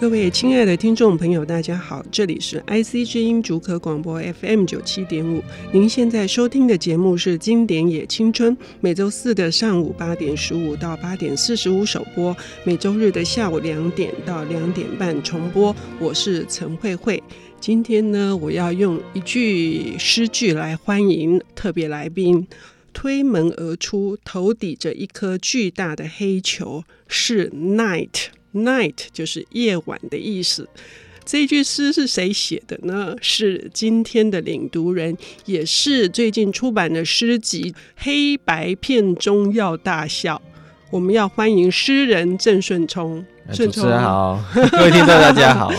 [0.00, 5.44] 各位亲爱的听众朋友，大家好，这里是 IC 之音竹科广播 FM 九七点五。
[5.72, 12.34] 您现在收听的节目是《经典也青春》，每周四的上午八点十五到八点四十五首播，
[12.64, 15.76] 每周日的下午两点到两点半重播。
[15.98, 17.22] 我是陈慧慧。
[17.60, 22.48] 今天呢，我要用一句诗句来欢迎特别来宾。
[22.94, 28.28] 推门而出，头抵着一颗巨大的黑球，是 night。
[28.54, 30.68] Night 就是夜晚的意思。
[31.24, 33.14] 这句诗是谁写的呢？
[33.20, 40.42] 是今天的领读人，也是最近出版的诗集《黑白片中要大笑》。
[40.90, 43.24] 我们要欢迎诗人郑顺聪。
[43.52, 44.40] 主持人好，
[44.70, 45.72] 各位听众大家好。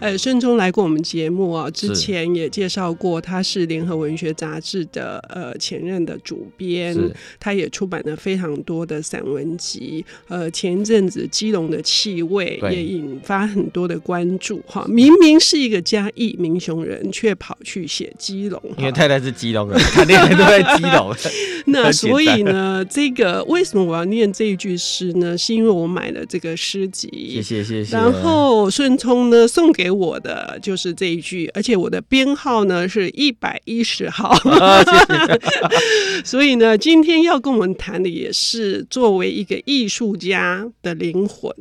[0.00, 6.96] 呃， 顺聪来过我们节目啊，之前也介绍过，他是联合文学杂志的呃前任的主编，
[7.38, 10.04] 他也出版了非常多的散文集。
[10.26, 14.84] 呃，前一阵子基隆的气味也引发很多的关注哈。
[14.88, 21.14] 明明是一个嘉义民雄人，却跑去写基隆，因为太太是基隆人，肯定都在基隆。
[21.66, 25.38] 那所以呢，这个为什么我要念这一句诗呢？
[25.38, 27.01] 是因为我买了这个诗集。
[27.10, 27.96] 谢谢谢谢。
[27.96, 34.28] 然后顺聪呢送给我的就是这一句，而且我的编号呢是一百一十号。
[34.50, 41.52] 啊、谢谢 所以呢，今天要跟我们谈的也是作为一个艺术家的灵魂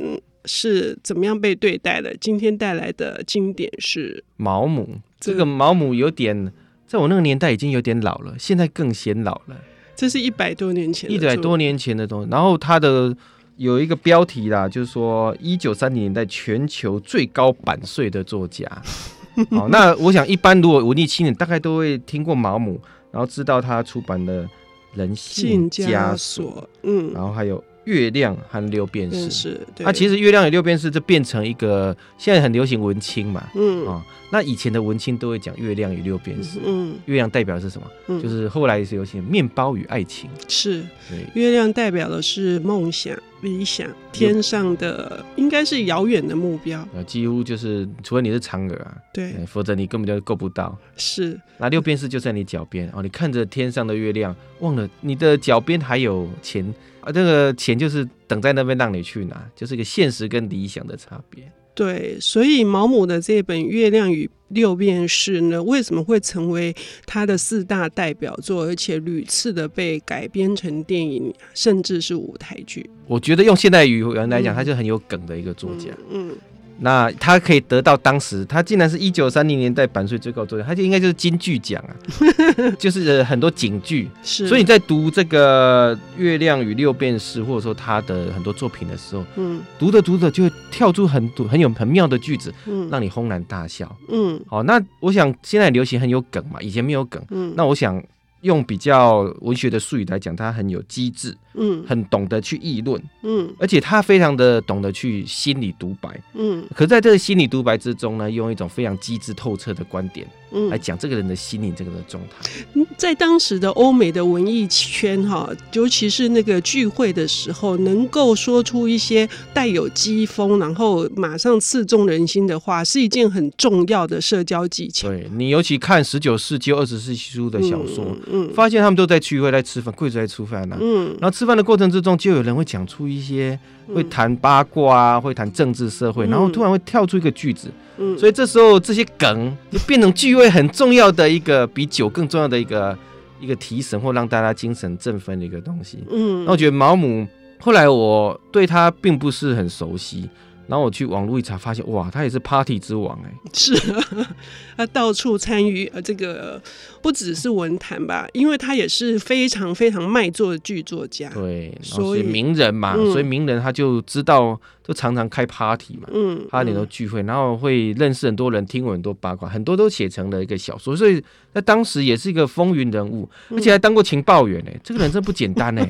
[0.45, 2.15] 是怎么样被对待的。
[2.17, 4.99] 今天带来的经典是毛姆。
[5.19, 6.51] 这个毛姆有点
[6.87, 9.57] 在我那个年代已经有点老了，现在更显老了。
[9.95, 12.29] 这是一百多年前，一百多年前的东西。
[12.31, 13.15] 然后他的。
[13.61, 18.67] 有一个标题啦，就是说一九三零年代全球最高版税的作家。
[19.51, 24.43] 好，那我想一般如果文艺青年大概都会听过毛姆，然后知道他出版的
[24.95, 27.63] 《人性枷锁》，嗯，然后还有。
[27.85, 33.87] 月亮和六便士，那、啊、其实月亮与六便士就变成一个现在很流行文青嘛，嗯。
[33.87, 34.01] 啊、哦，
[34.31, 37.87] 那以前的文青都会讲月亮与六便士，嗯，月亮代表的是什么？
[38.05, 56.73] 嗯、就是后来是流行面包与爱情，是，对，月亮代表的是梦想、理想，天上的应该是遥远的目标，呃，几乎就是除非你是嫦娥啊，对，否则你根本就够不到，是，那六便士就在你脚边哦，你看着天上的月亮，忘了你的脚边还有钱。
[57.01, 61.51] 啊，这个钱就是等在那边让你去拿，就是一个现实跟理想的差别。
[61.73, 72.89] 对，所以毛姆的这本《月亮与六便士》呢，为什么会成为他的四大代表作，而且屡次的被改编成电影，甚至是舞台剧？
[73.07, 75.89] 我觉得用现代语言来讲，他就很有梗的一个作家。
[76.09, 76.29] 嗯。
[76.29, 76.37] 嗯
[76.83, 81.93] 那他可以得到当时，他竟然是一九三零年代版税最高作家，他就应该就是金句奖啊，
[82.79, 84.09] 就是很多警句。
[84.23, 93.95] 是，所以你在读这个《月亮与六便士》或者说他的很多作品的时候，嗯，读着读着就会跳出很多很有很妙的句子，嗯，让你轰然大笑。
[94.09, 97.23] 嗯，好，那我想现在流行很有梗嘛，以前没有梗。
[97.29, 98.03] 嗯，那我想。
[98.41, 110.27] 用比较文学的术语来讲，他很有机智，嗯，很懂得去议论，嗯，而且他非常的懂得去心理独白，嗯，可是在这个心理独白之中呢，用一种非常机智透彻的观点。
[110.51, 112.85] 嗯，来讲这个人的心理，这个人的状态。
[112.97, 125.07] 在当时的欧美的文艺圈，哈，尤其是那个聚会的时候，能够说出一些带有讥讽，然后马上刺中人心的话，是一件很重要的社交技巧。
[125.07, 133.57] 对，你尤其看十九世纪、二十世纪初的小说，嗯，嗯，发现他们都在聚会、在吃饭，跪着在吃饭呢，嗯，然后吃饭的过程之中，就有人会讲出一些。
[133.93, 142.97] 会谈八卦啊，会谈政治社会，然后突然会跳出一个句子，嗯，所以这时候这些梗就变成聚会很重要的一个，比酒更重要的一个
[143.39, 145.99] 一个提神或让大家精神振奋的一个东西。
[146.09, 147.27] 嗯，那我觉得毛姆
[147.59, 150.29] 后来我对他并不是很熟悉。
[150.67, 153.75] 然后我去网络一查，发现哇，他也是 party 之王哎，是
[154.77, 156.61] 他到处参与呃，这个
[157.01, 164.57] 不只是文坛吧，因为他也是非常非常卖座的剧作家，对，所以名人嘛，所以名人他就知道。
[164.91, 171.23] 就常常开 party 嘛，嗯，他很多聚会，然后会认识很多人，听过很多八卦，很多都写成了一个小说，所以
[171.53, 174.71] 在当时也是一个风云人物，而且还当过情报员呢。
[174.83, 175.87] 这个人真不简单呢。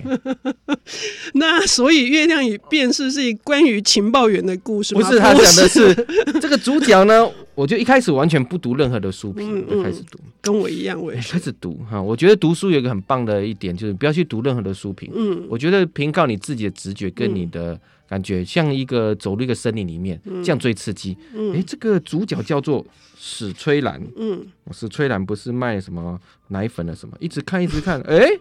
[1.33, 5.01] 那所以《月亮与便士》是关于情报员的故事吗？
[5.01, 5.95] 不是，他讲的是
[6.39, 7.27] 这个主角呢。
[7.55, 11.99] 我就一开始完全不读任何的书评，就开始读，跟我一样，我也开始读哈。
[11.99, 15.11] 我觉得读书有一个很棒的一点，就是不要去读任何的书评。
[15.15, 17.79] 嗯，我觉得凭靠你自己的直觉跟你的。
[18.11, 21.17] 感觉像一个走入一个森林里面，这样最刺激。
[21.55, 22.85] 哎、这个主角叫做
[23.17, 24.05] 史崔兰。
[24.17, 26.19] 嗯，史崔兰不是卖什么
[26.49, 27.15] 奶粉的什么？
[27.21, 28.39] 一直看，一直看，哎、欸，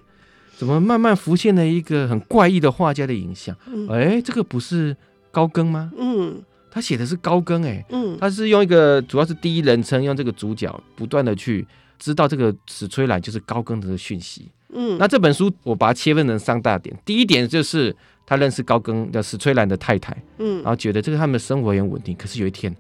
[0.57, 3.57] 怎么慢慢浮现了一个很怪异的画家的影像？
[3.89, 4.97] 哎、欸，这个不是
[5.31, 5.93] 高更吗？
[5.97, 11.65] 嗯，他写的是高更哎，嗯，他是用一个主要是第一人称，用这个主角不断的去
[11.97, 14.51] 知道这个史崔兰就是高更的讯息。
[14.73, 17.95] 嗯，那这本书我把它切分成三大点，第一点就是
[18.31, 22.15] 他认识高更的史翠兰的太太，嗯，然后觉得这个他们的生活也很稳定。
[22.15, 22.73] 可是有一天，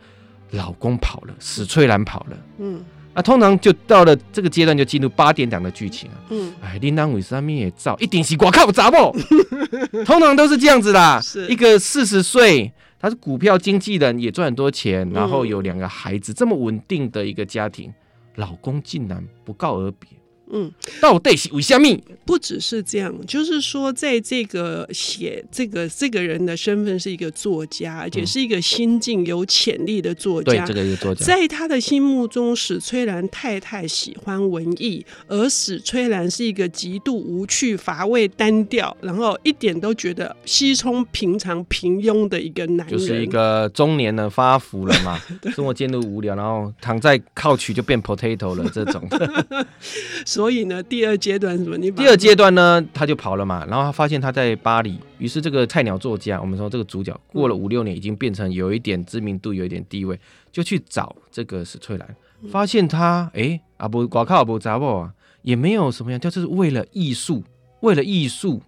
[0.52, 2.80] 老公跑了，史翠兰跑了，嗯，
[3.12, 7.96] 那通常就到了这个阶段就进入八点档的剧情啊，嗯，哎，林丹韦上面也照？
[7.98, 9.12] 一顶西瓜靠砸不，
[10.06, 11.48] 通常都是这样子啦，是。
[11.48, 17.92] 一个四十岁，他是股票经纪人，也赚很多钱，然后有两个孩子，这么稳定的一个家庭，
[18.36, 20.08] 老公竟然不告而别。
[20.52, 20.70] 嗯，
[21.00, 21.98] 到底是为什么？
[22.24, 30.64] 不只是这样，就是说，在这个写这个这个人的身份是一个作家，而且是一个新晋有潜力的作家。
[30.64, 45.20] 对，这个是作家，在他的心目中，史崔兰太太喜欢文艺，而史崔兰是一个极度无趣、乏味、单调，然后一点都觉得稀松平常、平庸的一个男人，就是一个中年的发福了嘛，
[45.54, 49.02] 生活渐入无聊，然后躺在靠曲就变 potato 了这种。
[50.40, 51.76] 所以呢，第二阶段是什么？
[51.76, 60.18] 你第二阶段呢，他就跑了嘛，然后他发现他在巴黎，于是这个菜鸟作家，我们说这个主角过了五六年，已经变成有一点知名度，有一点地位，
[60.50, 62.16] 就去找这个史翠兰，
[62.50, 67.44] 发现他哎，啊不，挂靠不杂不啊，也没有什么样，就是为了艺术，
[67.80, 68.62] 为了艺术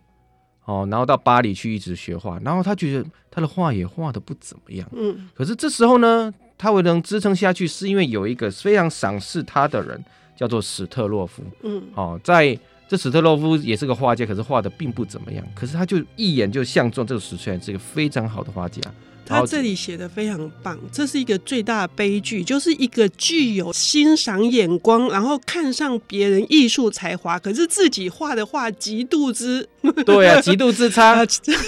[0.67, 10.05] 哦，然后到巴黎去一直学画，然后他觉得他的画也画的不怎么样，嗯，可是这时候呢，他为能支撑下去，是因为有一个非常赏识他的人。
[10.43, 12.59] 叫做史特洛夫，嗯，哦，在
[12.89, 15.45] 这史特洛夫也是个画家，可是画的并不怎么样。
[15.55, 18.83] 可是他就一眼就相中这个史翠兰，是一个非常好的画家。
[19.25, 29.67] 他这里写的非常棒，这是一个最大的悲剧，就是一个具有欣赏眼光，然后看上别人艺术才华，可是自己画的画极度之，
[30.05, 31.25] 对啊，极度之 差，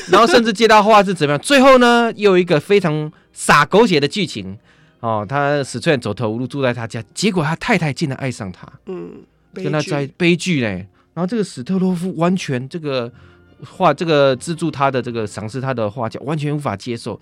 [0.09, 1.41] 然后甚至接到画是怎么样？
[1.41, 4.59] 最后呢，又有一个非常洒狗血的剧情。
[5.05, 9.13] 哦，他史翠兰走投无路，住在他家，结果他太太竟然爱上他，嗯，
[9.53, 10.89] 跟他在悲剧嘞。
[11.13, 13.13] 然后这个史特洛夫完全这个
[13.67, 17.21] 画，这个资助他的这个赏识他的画家完全无法接受。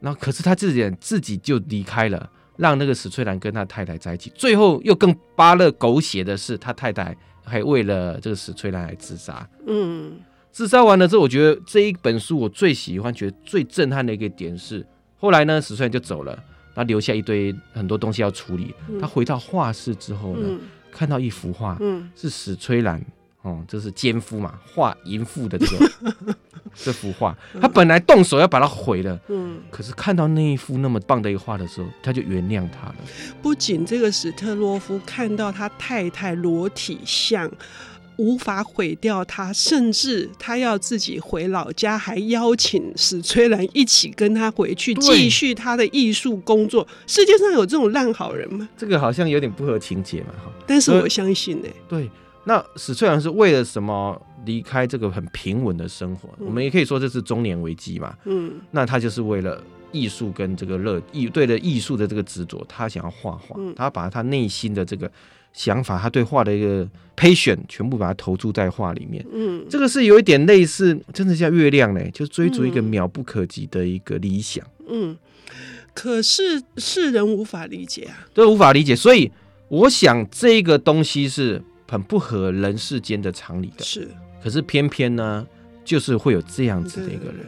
[0.00, 2.26] 然后可是他自己自己就离开了，
[2.56, 4.32] 让那个史翠兰跟他太太在一起。
[4.34, 7.14] 最后又更扒了狗血的是，他太太
[7.44, 9.46] 还为了这个史翠兰来自杀。
[9.66, 10.18] 嗯，
[10.50, 14.86] 自杀完了之后，我觉得这一本书我最喜欢，觉得最震撼的一个点是，
[15.18, 16.42] 后来呢，史翠兰就走了。
[16.74, 18.74] 他留下一堆很多东西要处理。
[19.00, 20.58] 他回到画室之后呢，
[20.90, 21.78] 看到一幅画，
[22.14, 23.04] 是史崔兰
[23.42, 25.90] 哦，这是奸夫嘛，画淫妇的这个
[26.74, 27.36] 这幅画。
[27.60, 29.18] 他本来动手要把它毁了，
[29.70, 32.96] 可是看到那一幅那么棒的一个画的时候，他就原谅他了。
[33.40, 37.50] 不仅这个史特洛夫看到他太太裸体像。
[38.20, 46.86] 无法毁掉他，甚至他要自己回老家，还邀请史崔兰一起跟他回去继续他的艺术工作。
[47.06, 48.68] 世界上有这种烂好人吗？
[48.76, 50.52] 这个好像有点不合情节嘛，哈。
[50.66, 51.74] 但是我相信呢、欸。
[51.88, 52.10] 对，
[52.44, 56.28] 那史崔兰是为了什么离开这个很平稳的生活？
[56.38, 58.14] 嗯、我们也可以说这是中年危机嘛。
[58.26, 59.62] 嗯，那他就是为了
[59.92, 65.10] 艺术跟这个乐艺，对了艺术的这个执着，他想要画画，嗯、他把他内心的这个。
[65.52, 69.24] 想法，他对画的一个 passion 全部把它投注在画里面。
[69.32, 74.64] 嗯，这个是有一点类似，真的像月亮嘞，就追逐一个渺不可及的一个理想。
[74.88, 75.16] 嗯，
[75.92, 78.94] 可是世人无法理解啊，都无法理解。
[78.94, 79.30] 所以
[79.68, 83.84] 我想这个东西是很不合人世间的常理的。
[83.84, 84.08] 是，
[84.42, 85.46] 可是偏偏呢，
[85.84, 87.44] 就是会有这样子的一个人。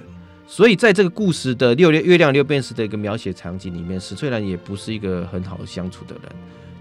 [0.47, 6.25] 所以在这个故事的六月亮六便士的一个描写场景里面，史翠兰也不是一个很好相处的人。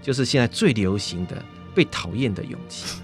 [0.02, 1.42] 就是现在最流行的
[1.74, 3.00] 被讨厌的勇气，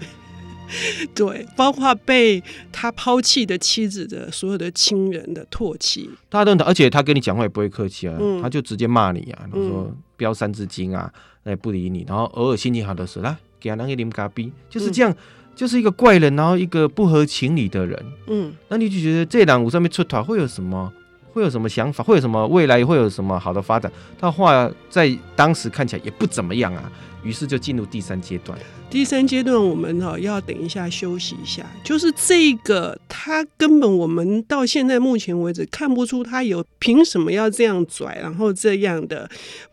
[1.15, 11.11] 对，包括被他抛弃的妻子的所有的亲人的唾弃，大家都，而且他跟你讲话也不会客气啊，嗯、他就直接骂你啊，然后说飙三字经啊，
[11.45, 15.17] 也不理你，然后偶尔心情好的时候来给他那个啉咖啡，就是这样，嗯、
[15.55, 20.93] 就是一个怪人，然后一个不合情理的人，嗯，那你就觉得这两五上面出团会有什么？
[21.39, 22.03] 会有什么想法？
[22.03, 22.83] 会有什么未来？
[22.83, 23.89] 会有什么好的发展？
[24.19, 26.91] 他画在当时看起来也不怎么样啊，
[27.23, 28.57] 于是就进入第三阶段。
[28.89, 31.65] 第三阶段，我们哈要等一下休息一下。
[31.83, 39.29] 就是这个，他根本我们到现在目前为止看不出他有凭什么要这样拽，然后这样的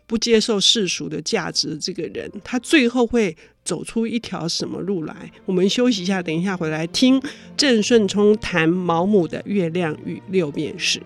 [0.06, 1.76] 不接受世俗的价值。
[1.78, 5.32] 这个人，他最后会走出一条什么路来？
[5.46, 7.20] 我们休息一下，等一下回来听
[7.56, 10.98] 郑顺聪谈毛姆的《月亮与六便士》。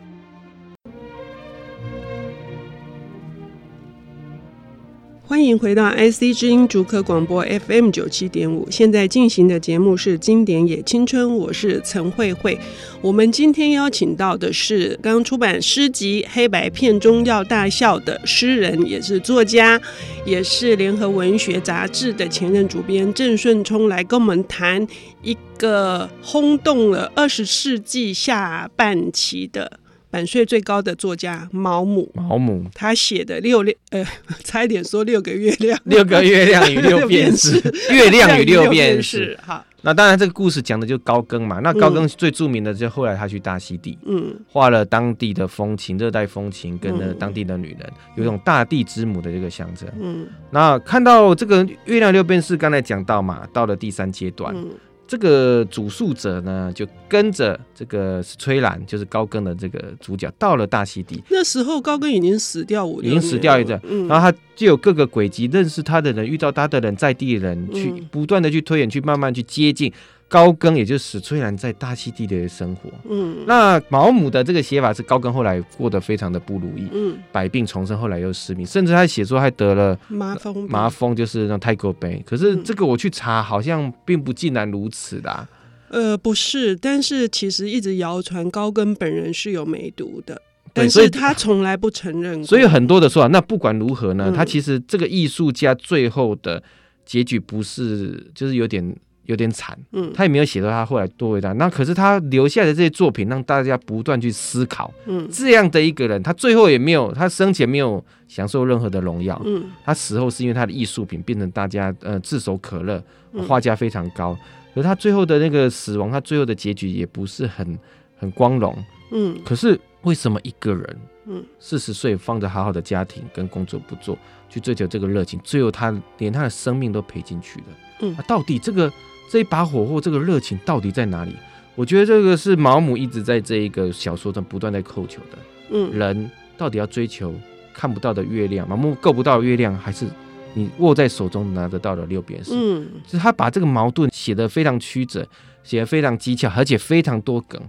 [5.31, 12.59] 欢迎回到 IC 之音竹科广播 FM 九七点五，现在进行的节目是《经典也青春》，我是陈慧慧。
[13.01, 19.81] 我们今天邀请到的是刚出版诗集《黑白片中要大笑》的诗人，也是作家，
[20.27, 24.85] 也是联合文学杂志的前任主编郑顺聪，来跟我们谈
[25.23, 29.79] 一个轰动了二十世纪下半期的。
[30.11, 34.05] 版税最高的作家毛姆，毛姆他写的六六呃，
[34.43, 37.61] 差一点说六个月亮，六个月亮与六便士，
[37.93, 39.39] 月亮与六便士。
[39.41, 41.61] 好，那当然这个故事讲的就是高更嘛。
[41.61, 49.89] 那高更最著名的就后来他去大溪地，嗯，画了当地的风情，热带风情，跟了当地的女人，有一种大地之母的这个象征。
[50.01, 54.53] 嗯，那看到这个月亮六便士，刚才讲到嘛，到了第三阶段。
[54.57, 54.69] 嗯
[55.11, 61.21] 这个主述者呢，就跟着这个史崔兰，就是高更的这个主角，到了大溪地。
[61.29, 69.93] 那时候高更已经死掉已经死掉一阵，嗯、然后他就有各个轨迹，认识他的人，遇到他的人，在地的人，去不断的去推演，去慢慢去接近。
[70.31, 72.89] 高更，也就是史崔兰在大溪地的生活。
[73.09, 82.23] 嗯，那毛姆的这个写法是高更后来过得非常的不如意，嗯，百病丛生，后来又失明，甚至他写作还得了麻风，麻风就是那太过悲。
[82.25, 85.49] 可是这个我去查，好像并不尽然如此的。
[85.89, 90.41] 呃，不是，但是其实一直谣传高更本人是有梅毒的，
[90.73, 92.45] 但是他从来不承认。
[92.45, 96.63] 所以很多的说法，那不管如何呢，他其实这个艺术家最后的
[97.05, 98.97] 结局不是，就是有点。
[99.31, 101.53] 有点惨，嗯，他也没有写到他后来多伟大。
[101.53, 113.01] 那可是他留下的这些作品，让大家不断去思考，嗯，这样的一个人，他最后也没有，他生前没有享受任何的荣耀，嗯，他死后是因为他的艺术品变成大家呃炙手可热，
[113.47, 114.37] 画价非常高。
[114.75, 117.79] 可是他最后的那个死亡，他最后的结局也不是很
[118.19, 118.77] 很光荣，
[119.13, 119.39] 嗯。
[119.45, 124.19] 可是为什么一个人，嗯，四十岁放着好好的家庭跟工作不做，
[124.49, 127.67] 去追求这个热情，最后他连他的生命都赔进去了，
[128.01, 128.93] 嗯，啊，到底这个？
[129.31, 131.37] 这一把火或这个热情到底在哪里？
[131.77, 135.39] 我觉得这个是毛姆一直在这一个小说中不断在扣求的。
[135.71, 137.33] 嗯，人到底要追求
[137.73, 140.05] 看不到的月亮，盲目够不到的月亮，还是
[140.53, 142.51] 你握在手中拿得到的六便士？
[142.53, 145.25] 嗯，就是他把这个矛盾写得非常曲折，
[145.63, 147.63] 写得非常技巧，而且非常多梗。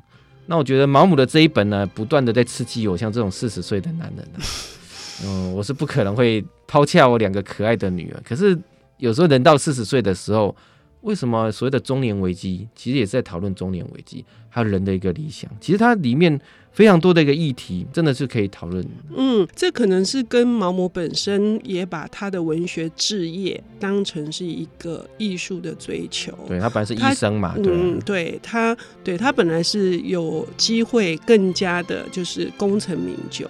[0.47, 4.39] 那我觉得毛姆的这一本呢，不断的在刺激我，像这种四十岁的男人呢，
[5.25, 8.19] 嗯，我是不可能会抛下我两个可爱的女儿。
[8.27, 8.59] 可是
[8.97, 10.53] 有时候人到四十岁的时候。
[11.01, 15.49] 为什么所谓的中年危机，其实也是在讨论中年危机，还有人的一个理想。
[15.59, 16.39] 其实它里面
[16.71, 18.85] 非常多的一个议题，真的是可以讨论。
[19.15, 26.37] 嗯，这可能是跟毛姆本身也把他的文学置业当成是一个艺术的追求。
[26.47, 33.49] 对，他本来是医生嘛，对，嗯，对他，对他本来是有机会更加的，就是功成名就。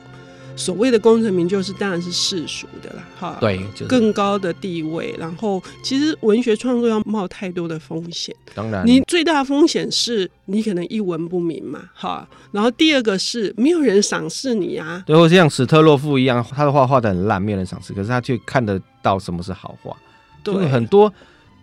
[0.62, 3.38] 所谓的功成名就是，当然是世俗的啦，哈。
[3.40, 5.16] 对，就是，更高的地位。
[5.18, 8.36] 然后，其实文学创作要冒太多的风险。
[8.54, 12.28] 当然，你最大的风险是你可能一文不名嘛，哈。
[12.52, 15.04] 然后第二个是没有人赏识你啊。
[15.08, 19.98] 对，或像史特洛夫一样，他的画画的很烂，没有人赏识，可是他却看得到什么是好画。
[20.44, 21.12] 对，很多。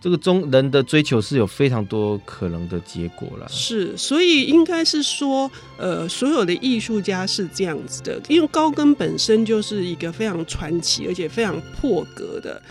[0.01, 12.61] 这个中人的追求是有非常多可能的结果了，是，所以应该是说，呃，所有的艺术家是这样子的，因为高更本身就是一个非常传奇而且非常破格的，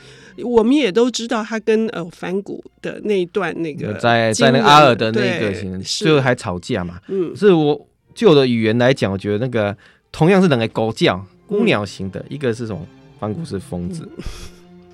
[0.43, 9.77] 我们也都知道他跟呃反谷的那一段那个在在那个阿尔的那个行，最后还吵架嘛，嗯，是我就我的语言来讲，我觉得那个
[10.11, 12.81] 同样是两个狗叫孤鸟型的，嗯、一个是什么？
[13.21, 14.09] 反谷是疯子。
[14.17, 14.25] 嗯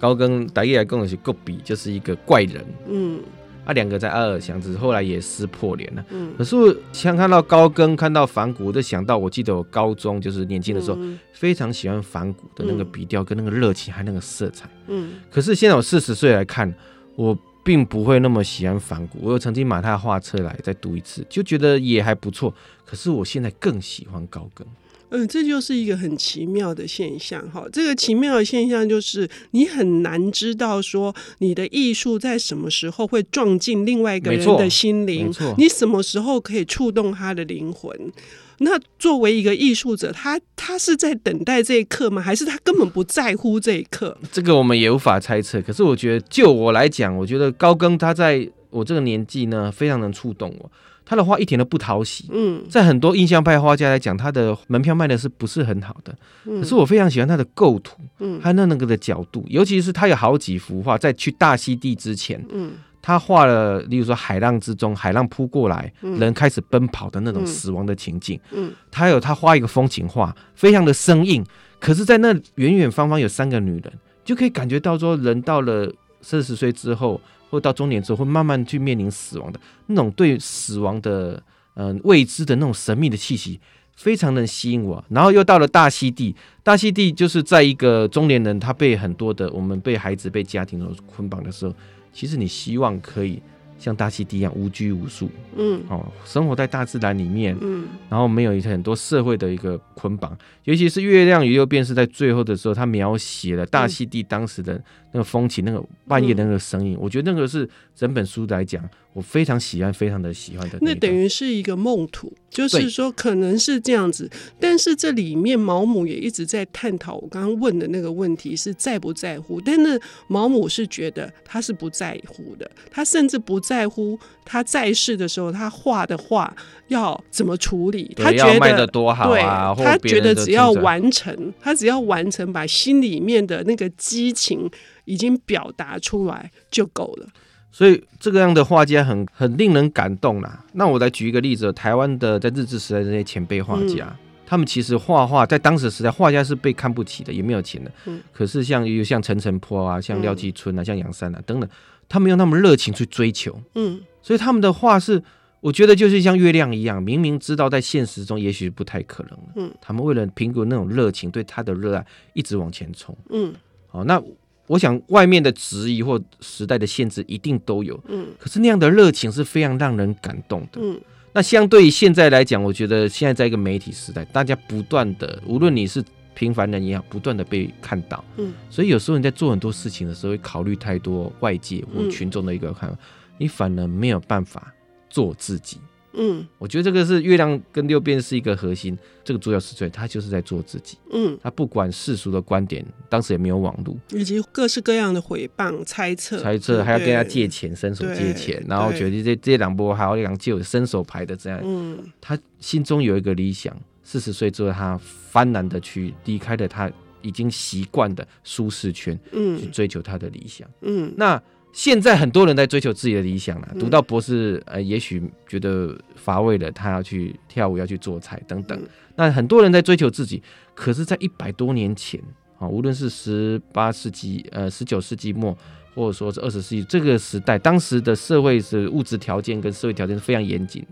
[0.04, 2.62] 高更大家来跟我是够比，就是一个怪人。
[2.86, 3.18] 嗯，
[3.64, 6.04] 啊，两个在阿尔祥，只是后来也撕破脸了。
[6.10, 14.68] 嗯，可是我像看到高更，看到梵谷，我就想到，我记得我高中就是年轻的时候，嗯、非常喜欢梵谷的那个笔调跟那个热情，还有那个色彩。
[14.88, 16.70] 嗯，可是现在我四十岁来看，
[17.16, 19.20] 我并不会那么喜欢梵谷。
[19.22, 22.52] 我又曾经买他的画册来再读一次，就觉得也还不错。
[22.84, 24.66] 可是我现在更喜欢高更。
[25.10, 27.64] 嗯，这就是一个很奇妙的现象哈。
[27.72, 38.12] 这个奇妙的现象就是，你很难知道说你的艺术在什么时候会撞进另外一个人的心灵，你什么时候可以触动他的灵魂。
[38.58, 42.22] 那作为一个艺术者，他他是在等待这一刻吗？
[42.22, 44.16] 还是他根本不在乎这一刻？
[44.30, 45.60] 这个我们也无法猜测。
[45.60, 50.70] 可是我觉得，就我来讲，我觉得高更他在我这个年纪呢，非常能触动我。
[51.06, 56.16] 他的画一点都不讨喜，嗯，在很多印象派画家来讲，他的门票卖的是不是很好的？
[56.46, 71.44] 嗯，可是我非常喜欢他的构图，嗯，还有那那个的角度，尤其是他有好几幅画，在去大溪地之前，嗯，他画了，例如说海浪之中，海浪扑过来，人开始奔跑的那种死亡的情景，嗯，他有他画一个风景画，非常的生硬，
[71.78, 73.92] 可是，在那远远方方有三个女人。
[74.24, 77.20] 就可以感觉到说，人到了四十岁之后，
[77.54, 81.42] 或到中年之后，会慢慢去面临死亡的那种对死亡的
[81.74, 83.60] 嗯、呃、未知的那种神秘的气息，
[83.96, 85.02] 非常能吸引我。
[85.08, 91.72] 然后又到了大溪地，大溪地就是在一个中年人，他被很多的我们被孩子、被家庭所捆绑的时候，
[92.12, 93.40] 其实你希望可以。
[93.76, 104.82] 像大溪地一样无拘无束，嗯，哦，生活在大自然里面，嗯，然后没有很多社会的一个捆绑，尤其是月亮与六便是在最后的时候，他描写了大溪地当时的
[105.14, 108.82] 那个风情，那个半夜的那个声音，我觉得那个是整本书来讲。
[109.14, 110.90] 我非常喜欢，非常的喜欢的那。
[110.90, 114.28] 那等于是一个梦图，就是说可能是这样子，
[114.58, 126.52] 但是这里面毛姆也一直在探讨我刚刚问的那个问题是在不在乎，但是毛姆是觉得他是不在乎的，他甚至不在乎他在世的时候他画的画
[126.88, 134.68] 要怎么处理，他觉得卖得多好啊，对，他觉得只要完成，他只要完成，把心里面的那个激情
[135.04, 137.28] 已经表达出来就够了。
[137.70, 140.64] 所以这个样的画家很很令人感动啦。
[140.74, 147.90] 那我来举一个例子，台湾的在日治时代的这些前辈画家，嗯、他们其实画画在当时时代，画家是被看不起的，也没有钱的。
[148.06, 151.68] 嗯、可是像有像陈澄波啊，像廖继春啊，嗯、像杨三啊等等，
[152.08, 153.60] 他们用那么热情去追求。
[153.74, 155.20] 嗯，所以他们的画是，
[155.58, 159.38] 我觉得就是像月亮一样，明明知道在现实中也许不太可能。
[159.56, 163.18] 嗯，他们为了评估那种热情，对他的热爱，一直往前冲。
[163.30, 163.52] 嗯，
[163.88, 164.22] 好，那。
[164.66, 171.00] 我想，外面的质疑或时代的限制一定都有，嗯，可是那样的热情是非常让人感动的，嗯。
[171.32, 176.02] 那相对于现在来讲，我觉得现在在一个媒体时代，大家不断的，无论你是
[176.32, 178.54] 平凡人也好，不断的被看到，嗯。
[178.70, 182.96] 所以有时候你在做很多事情的时候，会考虑太多外界或群众的一个看法，
[183.36, 184.72] 你反而没有办法
[185.10, 185.78] 做自己。
[186.16, 190.96] 嗯，我觉得这个是月亮跟六便是一个核心，这个主角是对，他就是在做自己。
[191.12, 201.60] 嗯，他不管世俗的观点，当时也没有网络，以及各式各样的诽谤、猜测、猜测，还要跟他借钱，伸手借钱，然后觉得这这两波还有两就有伸手牌的这样。
[201.62, 205.00] 嗯，他心中有一个理想，四十岁之后他
[205.32, 206.90] 幡然的去离开了他
[207.22, 210.68] 已经习惯的舒适圈，嗯，去追求他的理想。
[210.82, 211.42] 嗯，那。
[211.74, 218.80] 现在很多人在追求自己的理想了，读到博士，呃，也许觉得乏味了，他要去跳舞，要去做菜等等。
[219.16, 220.40] 那很多人在追求自己，
[220.72, 222.20] 可是，在一百多年前
[222.60, 225.56] 啊，无论是十八世纪、呃，十九世纪末，
[225.96, 230.86] 或者说是二十世纪这个时代，当时的社会是物质条件跟社会条件是非常严谨、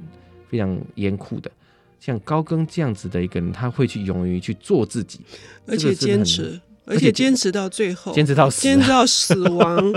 [0.49, 1.49] 非常严酷的。
[2.01, 5.21] 像高更这样子的一个人，他会去勇于去做自己，
[5.69, 9.95] 而且坚持，而且坚持到最后，坚持到死，坚持到死亡。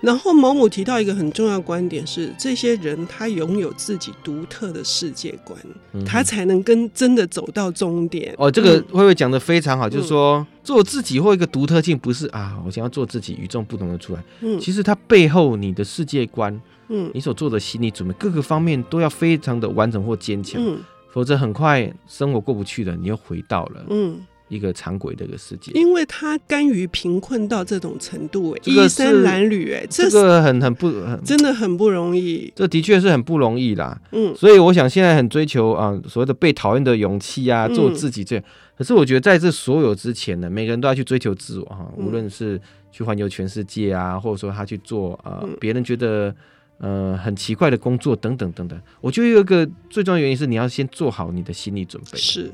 [0.00, 5.58] 然后毛姆提到一个很重要的观点是，这些人他拥有自己独特的世界观，
[5.92, 8.34] 嗯、他才能跟真的走到终点。
[8.38, 14.22] 哦，这个慧慧讲的非常好，嗯、就是说做自己或一个独特性，不是啊，我想要做自己与众不同的出来。
[14.40, 20.78] 嗯，其实它背后你的世界观，嗯，你所做的心理准备，各个方面都要非常的完整或坚强，嗯，
[21.10, 24.20] 否则很快生活过不去了，你又回到了，嗯。
[24.48, 32.52] 一个常轨的一个世界，因为他甘于贫困到这种程度，哎，衣衫褴褛，哎，这个很很不，很真的很不容易。
[32.56, 38.44] 这的确是很不容易啦，嗯，所以我想现在很追求啊，所谓的被讨厌的勇气啊，做自己这样。
[38.76, 46.34] 可是我觉得在这所有之前呢，每个人都要去追求自我哈，无论是去环游全世界啊，或者说他去做呃别人觉得
[46.78, 48.80] 呃很奇怪的工作等等等等。
[49.00, 52.50] 我觉得有一个最重要的原因是你要先做好你的心理准备，是。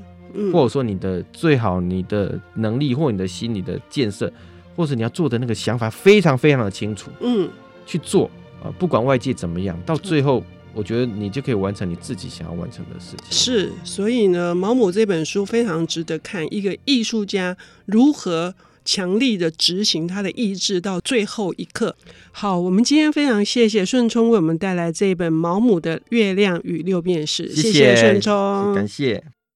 [0.52, 4.32] 或者说你的最好，你的能力或你的心理的建设，
[4.74, 7.48] 或者你要做的那个想法非常非常的清楚，嗯，
[7.86, 8.30] 去做
[8.62, 10.42] 啊，不管外界怎么样，到最后
[10.74, 13.30] 我觉得你就可以完成你自己想要完成的事情。
[13.30, 21.94] 是，所以呢，毛姆这本书非常值得看，一个艺术家如何强力的执行他的意志到最后一刻。
[22.32, 29.22] 好，我们今天非常谢谢顺聪为我们带来这一本毛姆的《月亮与六便士》，谢谢顺聪，感谢。